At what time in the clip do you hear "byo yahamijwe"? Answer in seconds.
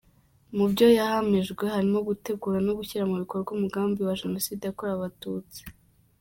0.71-1.63